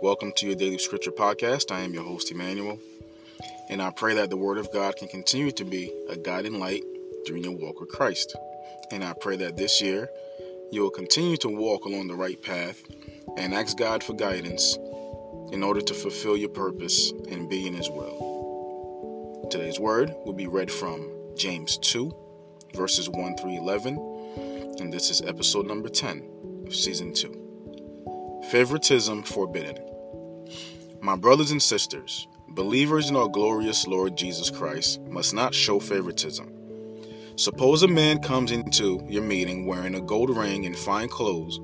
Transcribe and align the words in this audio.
Welcome 0.00 0.30
to 0.36 0.46
your 0.46 0.54
daily 0.54 0.78
scripture 0.78 1.10
podcast. 1.10 1.72
I 1.72 1.80
am 1.80 1.92
your 1.92 2.04
host, 2.04 2.30
Emmanuel, 2.30 2.78
and 3.68 3.82
I 3.82 3.90
pray 3.90 4.14
that 4.14 4.30
the 4.30 4.36
Word 4.36 4.56
of 4.56 4.72
God 4.72 4.94
can 4.96 5.08
continue 5.08 5.50
to 5.50 5.64
be 5.64 5.92
a 6.08 6.16
guiding 6.16 6.60
light 6.60 6.84
during 7.26 7.42
your 7.42 7.56
walk 7.56 7.80
with 7.80 7.88
Christ. 7.88 8.36
And 8.92 9.02
I 9.02 9.12
pray 9.20 9.36
that 9.38 9.56
this 9.56 9.82
year 9.82 10.08
you 10.70 10.82
will 10.82 10.90
continue 10.90 11.36
to 11.38 11.48
walk 11.48 11.84
along 11.84 12.06
the 12.06 12.14
right 12.14 12.40
path 12.40 12.80
and 13.36 13.52
ask 13.52 13.76
God 13.76 14.04
for 14.04 14.12
guidance 14.12 14.76
in 15.50 15.64
order 15.64 15.80
to 15.80 15.94
fulfill 15.94 16.36
your 16.36 16.50
purpose 16.50 17.10
and 17.28 17.50
be 17.50 17.66
in 17.66 17.74
His 17.74 17.90
will. 17.90 19.48
Today's 19.50 19.80
word 19.80 20.14
will 20.24 20.32
be 20.32 20.46
read 20.46 20.70
from 20.70 21.10
James 21.36 21.76
2, 21.78 22.14
verses 22.76 23.08
1 23.08 23.36
through 23.36 23.58
11, 23.58 24.76
and 24.78 24.92
this 24.92 25.10
is 25.10 25.22
episode 25.22 25.66
number 25.66 25.88
10 25.88 26.64
of 26.68 26.74
season 26.74 27.12
2. 27.12 28.44
Favoritism 28.50 29.24
forbidden. 29.24 29.87
My 31.00 31.14
brothers 31.14 31.52
and 31.52 31.62
sisters, 31.62 32.26
believers 32.48 33.08
in 33.08 33.14
our 33.14 33.28
glorious 33.28 33.86
Lord 33.86 34.16
Jesus 34.16 34.50
Christ 34.50 35.00
must 35.02 35.32
not 35.32 35.54
show 35.54 35.78
favoritism. 35.78 36.52
Suppose 37.36 37.84
a 37.84 37.88
man 37.88 38.20
comes 38.20 38.50
into 38.50 39.00
your 39.08 39.22
meeting 39.22 39.64
wearing 39.64 39.94
a 39.94 40.00
gold 40.00 40.36
ring 40.36 40.66
and 40.66 40.76
fine 40.76 41.08
clothes, 41.08 41.60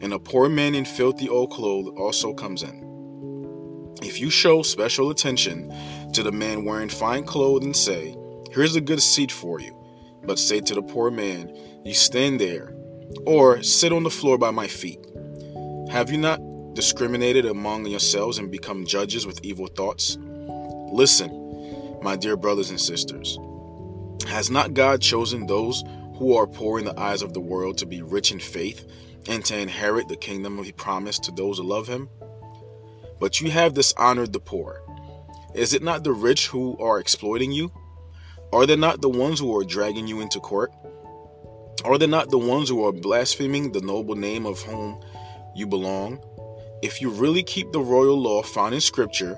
and 0.00 0.14
a 0.14 0.18
poor 0.18 0.48
man 0.48 0.74
in 0.74 0.86
filthy 0.86 1.28
old 1.28 1.50
clothes 1.50 1.92
also 1.98 2.32
comes 2.32 2.62
in. 2.62 3.94
If 4.02 4.20
you 4.20 4.30
show 4.30 4.62
special 4.62 5.10
attention 5.10 5.70
to 6.14 6.22
the 6.22 6.32
man 6.32 6.64
wearing 6.64 6.88
fine 6.88 7.24
clothes 7.24 7.66
and 7.66 7.76
say, 7.76 8.16
Here's 8.52 8.74
a 8.74 8.80
good 8.80 9.02
seat 9.02 9.30
for 9.30 9.60
you, 9.60 9.76
but 10.24 10.38
say 10.38 10.60
to 10.62 10.74
the 10.74 10.82
poor 10.82 11.10
man, 11.10 11.54
You 11.84 11.92
stand 11.92 12.40
there, 12.40 12.74
or 13.26 13.62
sit 13.62 13.92
on 13.92 14.02
the 14.02 14.10
floor 14.10 14.38
by 14.38 14.50
my 14.50 14.66
feet, 14.66 15.04
have 15.90 16.10
you 16.10 16.16
not 16.16 16.40
discriminated 16.78 17.44
among 17.44 17.84
yourselves 17.84 18.38
and 18.38 18.52
become 18.52 18.86
judges 18.86 19.26
with 19.26 19.44
evil 19.44 19.66
thoughts? 19.66 20.16
Listen, 20.92 21.98
my 22.04 22.14
dear 22.14 22.36
brothers 22.36 22.70
and 22.70 22.80
sisters. 22.80 23.36
Has 24.28 24.48
not 24.48 24.74
God 24.74 25.02
chosen 25.02 25.48
those 25.48 25.82
who 26.18 26.36
are 26.36 26.46
poor 26.46 26.78
in 26.78 26.84
the 26.84 26.96
eyes 26.96 27.20
of 27.20 27.34
the 27.34 27.40
world 27.40 27.78
to 27.78 27.86
be 27.86 28.00
rich 28.00 28.30
in 28.30 28.38
faith 28.38 28.88
and 29.26 29.44
to 29.46 29.58
inherit 29.58 30.06
the 30.06 30.14
kingdom 30.14 30.62
he 30.62 30.70
promised 30.70 31.24
to 31.24 31.32
those 31.32 31.58
who 31.58 31.64
love 31.64 31.88
him? 31.88 32.08
But 33.18 33.40
you 33.40 33.50
have 33.50 33.74
dishonored 33.74 34.32
the 34.32 34.38
poor. 34.38 34.80
Is 35.56 35.74
it 35.74 35.82
not 35.82 36.04
the 36.04 36.12
rich 36.12 36.46
who 36.46 36.78
are 36.78 37.00
exploiting 37.00 37.50
you? 37.50 37.72
Are 38.52 38.66
they 38.66 38.76
not 38.76 39.00
the 39.00 39.08
ones 39.08 39.40
who 39.40 39.56
are 39.58 39.64
dragging 39.64 40.06
you 40.06 40.20
into 40.20 40.38
court? 40.38 40.70
Are 41.84 41.98
they 41.98 42.06
not 42.06 42.30
the 42.30 42.38
ones 42.38 42.68
who 42.68 42.86
are 42.86 42.92
blaspheming 42.92 43.72
the 43.72 43.80
noble 43.80 44.14
name 44.14 44.46
of 44.46 44.62
whom 44.62 45.02
you 45.56 45.66
belong? 45.66 46.22
If 46.80 47.02
you 47.02 47.10
really 47.10 47.42
keep 47.42 47.72
the 47.72 47.80
royal 47.80 48.20
law 48.20 48.40
found 48.42 48.72
in 48.72 48.80
Scripture, 48.80 49.36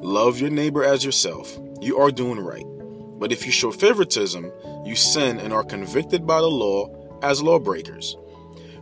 love 0.00 0.40
your 0.40 0.50
neighbor 0.50 0.82
as 0.82 1.04
yourself, 1.04 1.56
you 1.80 1.98
are 1.98 2.10
doing 2.10 2.40
right. 2.40 2.66
But 3.20 3.30
if 3.30 3.46
you 3.46 3.52
show 3.52 3.70
favoritism, 3.70 4.50
you 4.84 4.96
sin 4.96 5.38
and 5.38 5.52
are 5.52 5.62
convicted 5.62 6.26
by 6.26 6.40
the 6.40 6.50
law 6.50 6.88
as 7.22 7.40
lawbreakers. 7.40 8.16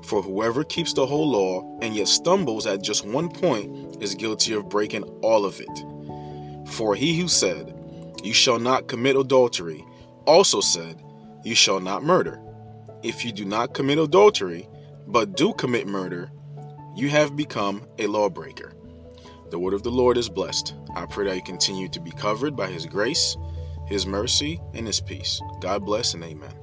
For 0.02 0.22
whoever 0.22 0.64
keeps 0.64 0.94
the 0.94 1.04
whole 1.04 1.30
law 1.30 1.78
and 1.82 1.94
yet 1.94 2.08
stumbles 2.08 2.66
at 2.66 2.82
just 2.82 3.04
one 3.04 3.28
point 3.28 4.02
is 4.02 4.14
guilty 4.14 4.54
of 4.54 4.70
breaking 4.70 5.02
all 5.20 5.44
of 5.44 5.60
it. 5.60 6.68
For 6.70 6.94
he 6.94 7.18
who 7.20 7.28
said, 7.28 7.74
You 8.24 8.32
shall 8.32 8.58
not 8.58 8.88
commit 8.88 9.16
adultery, 9.16 9.84
also 10.26 10.62
said, 10.62 11.02
You 11.44 11.54
shall 11.54 11.80
not 11.80 12.02
murder. 12.02 12.40
If 13.02 13.26
you 13.26 13.32
do 13.32 13.44
not 13.44 13.74
commit 13.74 13.98
adultery, 13.98 14.70
but 15.06 15.36
do 15.36 15.52
commit 15.52 15.86
murder, 15.86 16.30
you 16.94 17.08
have 17.08 17.36
become 17.36 17.86
a 17.98 18.06
lawbreaker. 18.06 18.72
The 19.50 19.58
word 19.58 19.74
of 19.74 19.82
the 19.82 19.90
Lord 19.90 20.16
is 20.16 20.28
blessed. 20.28 20.74
I 20.94 21.06
pray 21.06 21.26
that 21.26 21.36
you 21.36 21.42
continue 21.42 21.88
to 21.88 22.00
be 22.00 22.10
covered 22.10 22.56
by 22.56 22.68
his 22.68 22.86
grace, 22.86 23.36
his 23.86 24.06
mercy, 24.06 24.60
and 24.74 24.86
his 24.86 25.00
peace. 25.00 25.40
God 25.60 25.84
bless 25.84 26.14
and 26.14 26.22
amen. 26.22 26.54